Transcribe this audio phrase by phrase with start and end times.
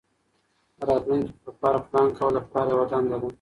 [0.77, 3.27] د راتلونکي لپاره پلان کول د پلار یوه دنده ده.